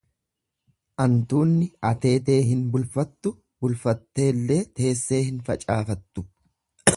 Antuunni 1.03 1.67
ateetee 1.89 2.37
hin 2.47 2.63
bulfattu, 2.77 3.35
bulfattullee 3.65 4.59
teessee 4.81 5.21
hin 5.29 5.39
facaafattu. 5.51 6.27